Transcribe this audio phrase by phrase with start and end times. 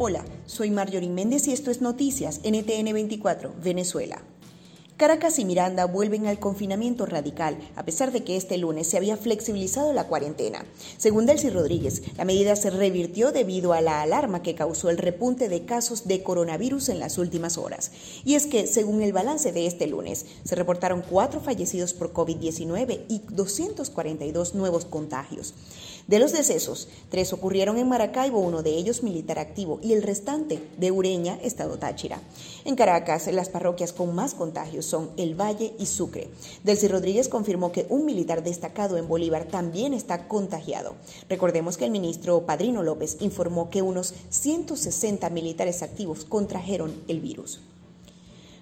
[0.00, 4.22] Hola, soy Marjorie Méndez y esto es Noticias NTN 24, Venezuela.
[4.98, 9.16] Caracas y Miranda vuelven al confinamiento radical, a pesar de que este lunes se había
[9.16, 10.64] flexibilizado la cuarentena.
[10.96, 15.48] Según Delcy Rodríguez, la medida se revirtió debido a la alarma que causó el repunte
[15.48, 17.92] de casos de coronavirus en las últimas horas.
[18.24, 23.02] Y es que, según el balance de este lunes, se reportaron cuatro fallecidos por COVID-19
[23.08, 25.54] y 242 nuevos contagios.
[26.08, 30.58] De los decesos, tres ocurrieron en Maracaibo, uno de ellos militar activo, y el restante
[30.78, 32.20] de Ureña, Estado Táchira.
[32.64, 36.28] En Caracas, las parroquias con más contagios son El Valle y Sucre.
[36.64, 40.94] Delcy Rodríguez confirmó que un militar destacado en Bolívar también está contagiado.
[41.28, 47.60] Recordemos que el ministro Padrino López informó que unos 160 militares activos contrajeron el virus.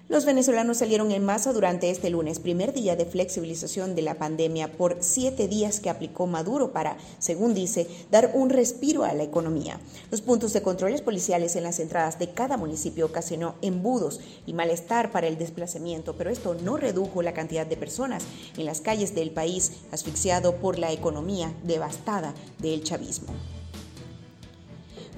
[0.09, 4.71] Los venezolanos salieron en masa durante este lunes, primer día de flexibilización de la pandemia
[4.71, 9.81] por siete días que aplicó Maduro para, según dice, dar un respiro a la economía.
[10.09, 15.11] Los puntos de controles policiales en las entradas de cada municipio ocasionó embudos y malestar
[15.11, 18.23] para el desplazamiento, pero esto no redujo la cantidad de personas
[18.55, 23.33] en las calles del país asfixiado por la economía devastada del chavismo.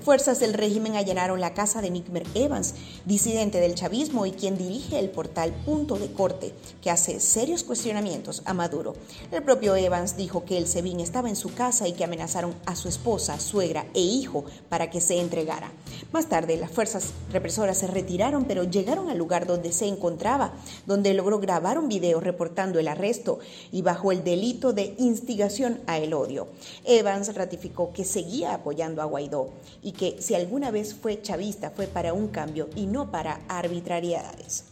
[0.09, 2.73] Fuerzas del régimen allanaron la casa de Nickmer Evans,
[3.05, 8.41] disidente del chavismo y quien dirige el portal Punto de Corte, que hace serios cuestionamientos
[8.45, 8.95] a Maduro.
[9.31, 12.75] El propio Evans dijo que el SEBIN estaba en su casa y que amenazaron a
[12.75, 15.71] su esposa, suegra e hijo para que se entregara.
[16.11, 20.53] Más tarde, las fuerzas represoras se retiraron, pero llegaron al lugar donde se encontraba,
[20.87, 23.37] donde logró grabar un video reportando el arresto
[23.71, 26.47] y bajo el delito de instigación a el odio.
[26.83, 29.51] Evans ratificó que seguía apoyando a Guaidó
[29.83, 34.68] y que si alguna vez fue chavista fue para un cambio y no para arbitrariedades.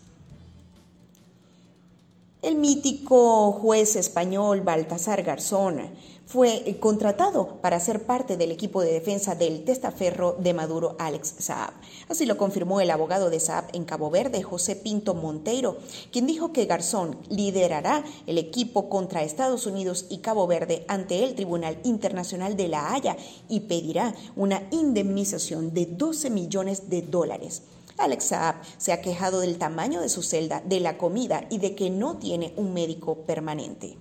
[2.43, 5.89] El mítico juez español Baltasar Garzón
[6.27, 11.71] fue contratado para ser parte del equipo de defensa del testaferro de Maduro, Alex Saab.
[12.09, 15.77] Así lo confirmó el abogado de Saab en Cabo Verde, José Pinto Monteiro,
[16.11, 21.33] quien dijo que Garzón liderará el equipo contra Estados Unidos y Cabo Verde ante el
[21.33, 23.17] Tribunal Internacional de La Haya
[23.49, 27.63] y pedirá una indemnización de 12 millones de dólares.
[27.97, 31.75] Alex Saab se ha quejado del tamaño de su celda, de la comida y de
[31.75, 33.97] que no tiene un médico permanente.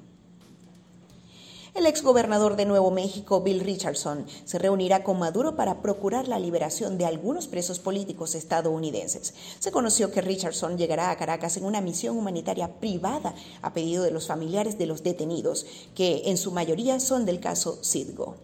[1.76, 6.96] El exgobernador de Nuevo México, Bill Richardson, se reunirá con Maduro para procurar la liberación
[6.96, 9.34] de algunos presos políticos estadounidenses.
[9.58, 14.10] Se conoció que Richardson llegará a Caracas en una misión humanitaria privada a pedido de
[14.10, 18.36] los familiares de los detenidos, que en su mayoría son del caso Citgo.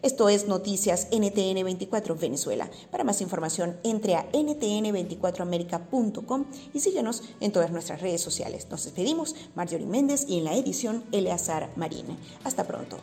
[0.00, 2.70] Esto es Noticias NTN 24 Venezuela.
[2.90, 8.68] Para más información, entre a ntn24america.com y síguenos en todas nuestras redes sociales.
[8.70, 12.16] Nos despedimos, Marjorie Méndez y en la edición Eleazar Marín.
[12.44, 12.98] Hasta pronto.